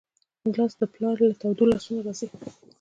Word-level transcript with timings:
ګیلاس 0.53 0.73
د 0.79 0.83
پلار 0.93 1.17
له 1.29 1.33
تودو 1.41 1.63
لاسونو 1.71 1.99
راځي. 2.05 2.27